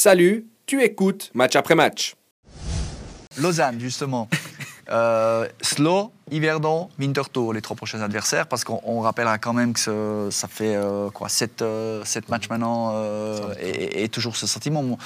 [0.00, 2.16] Salut, tu écoutes match après match.
[3.38, 4.28] Lausanne, justement.
[4.88, 10.28] Euh, Slow, Yverdon, Winterthur, les trois prochains adversaires, parce qu'on rappellera quand même que ce-
[10.30, 14.84] ça fait euh, quoi, sept, euh, sept matchs maintenant, euh, et, et toujours ce sentiment.
[14.84, 14.96] Moi,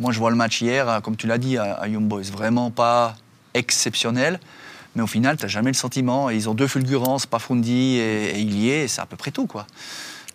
[0.00, 2.72] moi, je vois le match hier, comme tu l'as dit, à, à Young Boys, vraiment
[2.72, 3.14] pas
[3.54, 4.40] exceptionnel,
[4.96, 6.28] mais au final, tu n'as jamais le sentiment.
[6.28, 9.64] Ils ont deux fulgurances, Pafundi et, et Ilié, et c'est à peu près tout, quoi.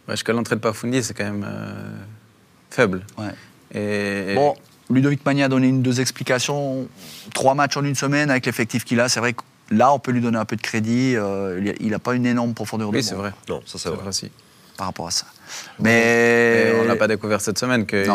[0.08, 1.98] Ouais, jusqu'à l'entrée de Pafundi, c'est quand même euh,
[2.70, 3.06] faible.
[3.18, 3.34] Ouais.
[3.76, 4.56] Et, et- Bon,
[4.90, 6.88] Ludovic Magna a donné une, deux explications.
[7.34, 9.10] Trois matchs en une semaine avec l'effectif qu'il a.
[9.10, 9.42] C'est vrai que
[9.72, 11.14] là, on peut lui donner un peu de crédit.
[11.16, 13.32] Euh, il n'a pas une énorme profondeur de oui, c'est vrai.
[13.50, 13.98] Non, ça c'est vrai.
[13.98, 14.32] vrai aussi.
[14.78, 15.26] par rapport à ça.
[15.80, 18.06] Et Mais on n'a pas découvert cette semaine qu'il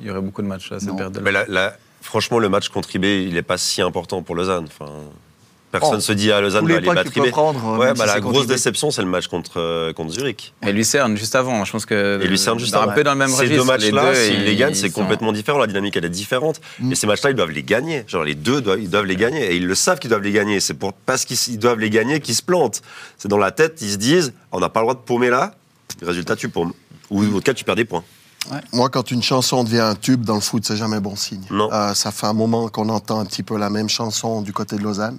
[0.00, 0.96] il y aurait beaucoup de matchs à cette Non.
[0.96, 4.34] période Mais là, là, franchement, le match contre IB, il n'est pas si important pour
[4.36, 4.66] Lausanne.
[4.66, 4.90] Enfin,
[5.70, 7.30] personne Oh, se dit à Lausanne tous va les IB.
[7.30, 10.12] prendre, euh, Ouais, même bah, si la grosse déception, c'est le match contre, euh, contre
[10.12, 10.54] Zurich.
[10.66, 12.20] Et Lucerne, juste avant, je pense que.
[12.22, 12.90] Et Lucerne, juste avant.
[12.90, 13.60] Un peu dans le même Ces registre.
[13.62, 15.58] deux matchs-là, s'ils les gagnent, c'est sont- complètement différent.
[15.58, 16.60] La dynamique, elle est différente.
[16.80, 16.92] Mm.
[16.92, 18.04] Et ces matchs-là, ils doivent les gagner.
[18.06, 19.52] Genre, les deux, doivent, ils doivent les gagner.
[19.52, 20.60] Et ils le savent qu'ils doivent les gagner.
[20.60, 22.82] C'est pour, parce qu'ils ils doivent les gagner qu'ils se plantent.
[23.16, 25.52] C'est dans la tête, ils se disent on n'a pas le droit de paumer là.
[26.02, 26.72] Résultat, tu paumes.
[27.10, 28.04] Ou au cas, tu perds des points.
[28.72, 31.42] Moi, quand une chanson devient un tube dans le foot, c'est jamais bon signe.
[31.50, 31.70] Non.
[31.72, 34.76] Euh, ça fait un moment qu'on entend un petit peu la même chanson du côté
[34.76, 35.18] de Lausanne.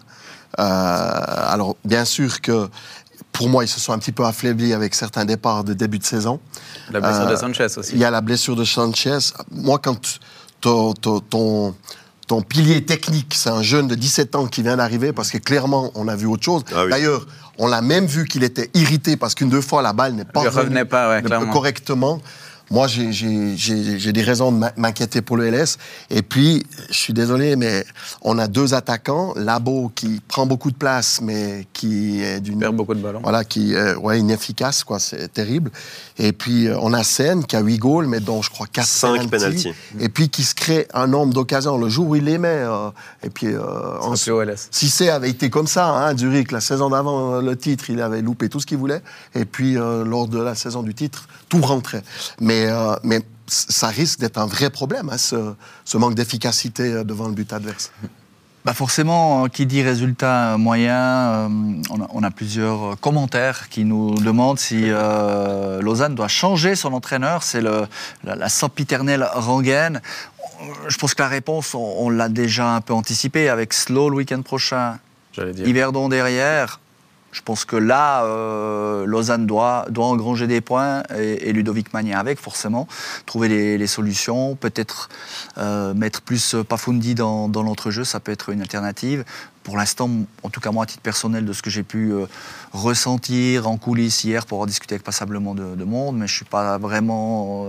[0.57, 2.69] Euh, alors, bien sûr que
[3.31, 6.03] pour moi, ils se sont un petit peu affaiblis avec certains départs de début de
[6.05, 6.39] saison.
[6.91, 7.91] La blessure Euh, de Sanchez aussi.
[7.93, 9.19] Il y a la blessure de Sanchez.
[9.51, 10.19] Moi, quand
[10.61, 11.75] ton, ton, ton,
[12.27, 15.91] ton pilier technique, c'est un jeune de 17 ans qui vient d'arriver, parce que clairement,
[15.93, 16.63] on a vu autre chose.
[16.75, 16.89] Ah oui.
[16.89, 17.27] D'ailleurs,
[17.59, 20.39] on l'a même vu qu'il était irrité parce qu'une deux fois, la balle n'est pas
[20.41, 22.19] revenue revenait pas, ouais, correctement.
[22.71, 25.77] Moi, j'ai- des raisons de m'in- m'inquiéter pour le LS.
[26.09, 27.85] Et puis, je suis désolé, mais
[28.21, 29.33] on a deux attaquants.
[29.35, 33.21] Labo qui prend beaucoup de place, mais qui est d'une perd beaucoup de ballons.
[33.23, 35.71] voilà, qui est ouais, inefficace, quoi, c'est terrible.
[36.17, 38.87] Et puis, euh, on a Sen qui a 8 goals, mais dont je crois 4
[38.87, 39.73] Cinq penalties.
[39.99, 41.77] Et puis, qui se crée un nombre d'occasions.
[41.77, 42.89] Le jour où il les met, euh,
[43.23, 43.61] et puis, euh,
[44.01, 44.67] en- C'est au LS.
[44.71, 48.21] Cissé avait été comme ça, hein, Zurich, la saison d'avant euh, le titre, il avait
[48.21, 49.01] loupé tout ce qu'il voulait.
[49.35, 52.03] Et puis, euh, lors de la saison du titre, tout rentrait.
[52.41, 55.53] Mais, euh, mais c- ça risque d'être un vrai problème, hein, ce,
[55.85, 57.91] ce manque d'efficacité euh, devant le but adverse.
[58.65, 61.47] Bah forcément, euh, qui dit résultat moyen, euh,
[61.91, 66.75] on, a, on a plusieurs euh, commentaires qui nous demandent si euh, Lausanne doit changer
[66.75, 67.43] son entraîneur.
[67.43, 67.87] C'est le-
[68.25, 70.01] la, la sempiternelle rengaine.
[70.89, 74.17] Je pense que la réponse, on, on l'a déjà un peu anticipée avec Slow le
[74.17, 74.99] week-end prochain,
[75.31, 75.65] J'allais dire.
[75.65, 76.81] Yverdon derrière.
[77.31, 82.39] Je pense que là, euh, Lausanne doit, doit engranger des points et, Ludovic Magnin avec,
[82.39, 82.87] forcément.
[83.25, 85.09] Trouver les, solutions, peut-être
[85.57, 89.23] euh, mettre plus Pafundi dans, dans l'entrejeu, ça peut être une alternative.
[89.63, 90.09] Pour l'instant,
[90.41, 92.25] en tout cas moi, à titre personnel, de ce que j'ai pu euh,
[92.73, 96.37] ressentir en coulisses hier pour avoir discuté avec passablement de, de monde, mais je ne
[96.37, 97.67] suis pas vraiment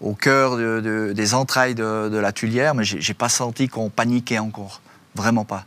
[0.00, 3.90] au cœur de- de- des entrailles de, la tulière, mais j'ai j'ai pas senti qu'on
[3.90, 4.80] paniquait encore.
[5.14, 5.64] Vraiment pas.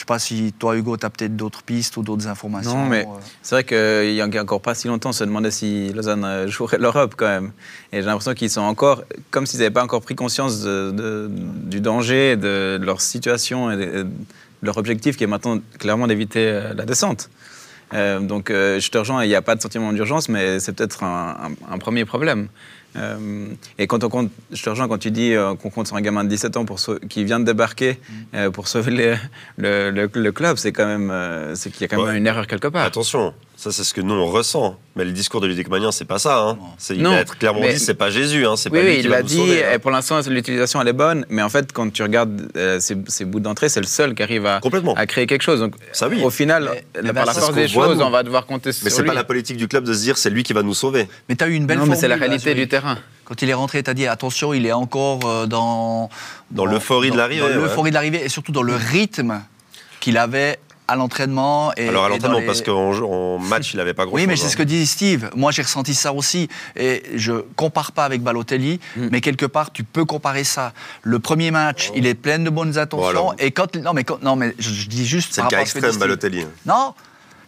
[0.00, 2.74] Je sais pas si toi, Hugo, tu as peut-être d'autres pistes ou d'autres informations.
[2.84, 3.20] Non, mais euh.
[3.42, 6.48] c'est vrai qu'il y a encore pas si longtemps, on se demandait si Lausanne euh,
[6.48, 7.50] jouerait l'Europe quand même.
[7.92, 11.30] Et j'ai l'impression qu'ils sont encore, comme s'ils n'avaient pas encore pris conscience de- de-
[11.30, 14.06] du danger, de, de leur situation et de, de
[14.62, 17.28] leur objectif qui est maintenant clairement d'éviter euh, la descente.
[17.94, 20.72] Euh, donc euh, je te rejoins, il n'y a pas de sentiment d'urgence, mais c'est
[20.72, 21.36] peut-être un,
[21.70, 22.48] un- un premier problème.
[22.96, 23.46] Euh,
[23.78, 26.24] et quand on compte, je te rejoins quand tu dis qu'on compte sur un gamin
[26.24, 27.98] de 17 ans pour qui vient de débarquer
[28.34, 29.16] euh, pour sauver les-
[29.56, 31.12] le, le- le club, c'est quand même,
[31.54, 32.18] c'est qu'il y a quand même Ouais.
[32.18, 32.84] une erreur quelque part.
[32.84, 34.76] Attention, ça c'est ce que nous on ressent.
[34.96, 36.40] Mais le discours de Ludovic Magnin, c'est pas ça.
[36.40, 36.58] Hein.
[36.78, 38.46] C'est- Il Non, va être clairement mais- dit, c'est pas Jésus.
[38.46, 38.56] Hein.
[38.56, 39.72] C'est Oui, pas lui oui, qui il l'a dit, sauver, hein.
[39.74, 42.96] et pour l'instant, l'utilisation, elle est bonne, mais en fait, quand tu regardes euh, ces,
[43.08, 44.94] ces bouts d'entrée, c'est le seul qui arrive à, Complètement.
[44.94, 45.60] à créer quelque chose.
[45.60, 46.22] Donc, Ça, oui.
[46.24, 48.04] au final, Mais- mais par la ça, force c'est ce des choses, nous.
[48.04, 49.08] on va devoir compter Mais sur c'est lui.
[49.08, 51.06] pas la politique du club de se dire c'est lui qui va nous sauver.
[51.28, 52.98] Mais tu as eu une belle Non, mais c'est la réalité du terrain.
[53.26, 56.08] Quand il est rentré, tu as dit attention, il est encore euh, dans.
[56.50, 59.40] Dans l'euphorie de l'arrivée, Dans l'euphorie de l'arrivée et surtout dans le rythme
[60.00, 60.58] qu'il avait
[60.90, 61.72] à l'entraînement.
[61.76, 64.12] Et, Alors à l'entraînement, les- parce qu'en match, il avait pas chose.
[64.14, 65.30] Oui, mais c'est ce que dit Steve.
[65.36, 66.48] Moi, j'ai ressenti ça aussi.
[66.76, 69.08] Et je compare pas avec Balotelli, Mm.
[69.12, 70.72] mais quelque part, tu peux comparer ça.
[71.02, 73.28] Le premier match, il est plein de bonnes intentions.
[73.30, 73.34] Oh.
[73.38, 73.76] et quand.
[73.76, 75.32] Non, mais, quand- non, mais je, je dis juste.
[75.34, 75.96] C'est le cas extrême.
[75.96, 76.46] Balotelli.
[76.66, 76.94] Non.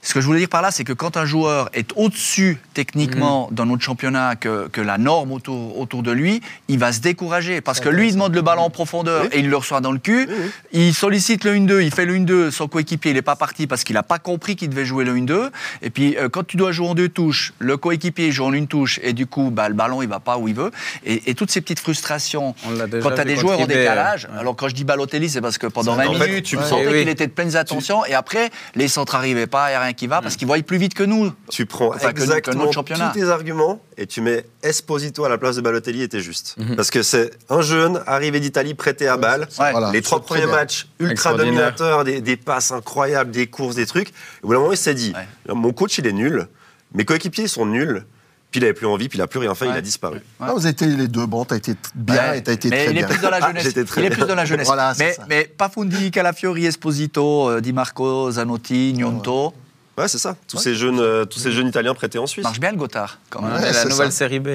[0.05, 3.49] Ce que je voulais dire par là, c'est que quand un joueur est au-dessus techniquement
[3.51, 3.55] Mm.
[3.55, 7.61] dans notre championnat que, que la norme autour, autour de lui, il va se décourager.
[7.61, 9.99] Parce que lui, il demande le ballon en profondeur et il le reçoit dans le
[10.01, 10.29] cul.
[10.73, 13.85] Il sollicite le 1-2, il fait le 1-2, son coéquipier, il n'est pas parti parce
[13.85, 15.51] qu'il n'a pas compris qu'il devait jouer le 1-2.
[15.83, 18.67] Et puis, euh, quand tu dois jouer en deux touches, le coéquipier joue en une
[18.67, 20.73] touche et du coup, bah, le ballon, il va pas où il veut.
[21.05, 22.55] Et, et toutes ces petites frustrations,
[23.03, 24.41] quand tu as des joueurs en décalage, ouais.
[24.41, 26.57] alors quand je dis Balotelli, c'est parce que pendant C'est- 20 en fait, minutes, tu
[26.57, 26.93] le sentais sens.
[26.95, 30.21] qu'il était de pleines attentions et après, les centres n'arrivaient pas, a rien qui va
[30.23, 31.33] parce qu'ils voient plus vite que nous.
[31.51, 33.11] Tu prends Enfin, que- que exactement notre championnat.
[33.13, 36.55] tous tes arguments et tu mets Esposito à la place de Balotelli et t'es juste.
[36.59, 36.77] Mhm.
[36.77, 39.49] Parce que c'est un jeune arrivé d'Italie prêté à balle.
[39.59, 39.71] Ouais.
[39.73, 40.51] Voilà, les trois premiers bien.
[40.55, 44.09] matchs ultra dominateurs, des, des passes incroyables, des courses, des trucs.
[44.43, 45.13] Au bout d'un moment, il s'est dit
[45.49, 46.49] mon coach, il est nul,
[46.95, 48.05] mes coéquipiers, ils sont nuls.
[48.51, 50.21] Puis il avait plus envie, puis il a plus rien fait, il a disparu.
[50.39, 52.39] Ah, vous été les deux bons, t'as été bien Ouais.
[52.39, 53.07] et t'as été mais très il bien.
[53.07, 53.65] est plus dans la Ah, jeunesse.
[53.65, 54.11] il est bien.
[54.11, 54.67] plus dans la jeunesse.
[54.67, 59.55] Voilà, mais, mais Pafundi, Calafiori, Esposito, euh, Di Marco, Zanotti, Gnonto,
[59.99, 60.37] Ouais, c'est ça.
[60.49, 62.45] Tous, ces jeunes, euh, tous ces jeunes Italiens prêtés en Suisse.
[62.45, 63.53] marche bien le Gotthard quand même.
[63.53, 64.19] Ouais, Ouais, la nouvelle ça.
[64.19, 64.49] série B.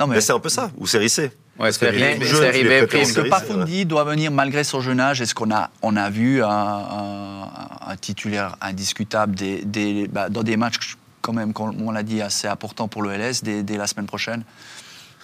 [0.00, 1.22] Non, mais Mais c'est un peu ça, ou série C.
[1.22, 1.30] Ouais,
[1.68, 3.00] Parce que série B, série prime.
[3.02, 6.42] Est-ce que Pafundi doit venir malgré son jeune âge Est-ce qu'on a, on a vu
[6.42, 7.48] un, un-
[7.86, 12.20] un titulaire indiscutable des, des- bah, dans des matchs, quand même, comme on l'a dit,
[12.20, 14.42] assez importants pour le LS dès, dès la semaine prochaine?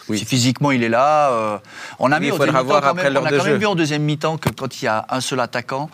[0.08, 0.18] Oui.
[0.18, 1.58] Si physiquement il est là, euh,
[1.98, 3.26] on a Oui, vu il au faudra deuxième voir mi-temps, quand après même, l'heure on
[3.26, 5.40] a de quand même vu en deuxième mi-temps que quand il y a un seul
[5.40, 5.90] attaquant,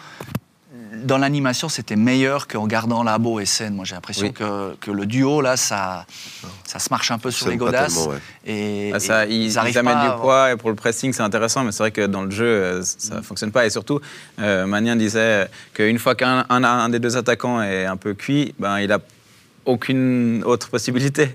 [1.05, 3.75] dans l'animation, c'était meilleur qu'en gardant Labo et Sen.
[3.75, 4.33] Moi, j'ai l'impression Oui.
[4.33, 6.07] que, que le duo, là, ça,
[6.67, 8.07] ça se marche un peu sur les godasses.
[8.07, 8.17] ouais.
[8.47, 11.23] Et, Ah, ça, et ils, ils arrivent amènent du poids et pour le pressing c'est
[11.23, 13.67] intéressant, mais c'est vrai que dans le jeu euh, ça ne fonctionne pas.
[13.67, 14.01] Et surtout,
[14.41, 18.55] euh, Magnin disait qu'une fois qu'un un, un des deux attaquants est un peu cuit,
[18.59, 18.99] ben, il n'a
[19.65, 21.35] aucune autre possibilité.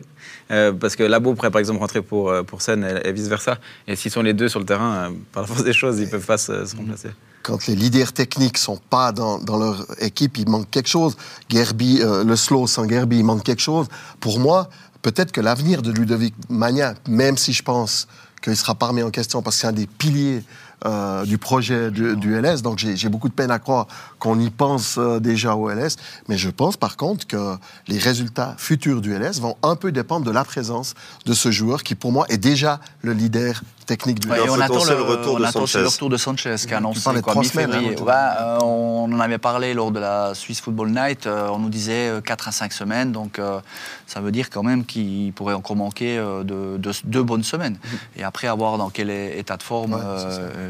[0.51, 3.59] Euh, parce que Labo pourrait par exemple rentrer pour, euh, pour Seine et, et vice-versa.
[3.87, 6.05] Et s'ils sont les deux sur le terrain, euh, par la force des choses, ils
[6.05, 7.09] ne peuvent pas se, se remplacer.
[7.43, 11.17] Quand les leaders techniques sont pas dans, dans leur équipe, il manque quelque chose.
[11.49, 13.87] Gerby, euh, le slow sans Gerby, il manque quelque chose.
[14.19, 14.69] Pour moi,
[15.01, 18.07] peut-être que l'avenir de Ludovic Magnin, même si je pense
[18.41, 20.43] qu'il sera pas remis en question parce que c'est un des piliers
[20.85, 23.87] euh, du projet du, du LS, donc j'ai beaucoup de peine à croire
[24.19, 25.97] qu'on y pense euh, déjà au LS,
[26.27, 27.55] mais je pense par contre que
[27.87, 30.93] les résultats futurs du LS vont un peu dépendre de la présence
[31.25, 34.45] de ce joueur qui pour moi est déjà le leader technique du Ouais, LS.
[34.45, 35.79] et on attend, potentiel le, retour on de attend Sanchez.
[35.81, 39.19] le retour de Sanchez qui a annoncé quoi, trois semaines, hein, Ouais, euh, on en
[39.19, 41.25] avait parlé lors de la Swiss Football Night.
[41.27, 43.11] euh, on nous disait 4 à 5 semaines.
[43.11, 43.59] Donc euh,
[44.05, 47.77] ça veut dire quand même qu'il pourrait encore manquer euh, de, de- deux bonnes semaines.
[48.15, 50.68] Et après, à voir dans quel état de forme Ouais, euh,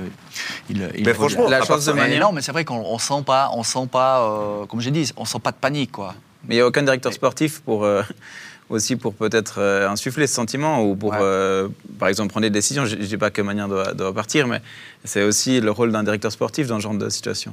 [0.69, 2.19] il, il Mais franchement, La part de Magnin.
[2.19, 5.11] non, mais c'est vrai qu'on on sent pas, on sent pas euh, comme j'ai dit,
[5.17, 5.91] on sent pas de panique.
[5.91, 6.15] quoi.
[6.47, 8.01] Mais il n'y a aucun directeur sportif pour euh,
[8.69, 11.17] aussi pour peut-être euh, insuffler ce sentiment ou pour, Ouais.
[11.21, 11.67] euh,
[11.97, 12.85] par exemple, prendre des décisions.
[12.85, 14.61] Je ne dis pas que Magnin doit, doit partir, mais
[15.03, 17.47] c'est aussi le rôle d'un directeur sportif dans ce genre de situation.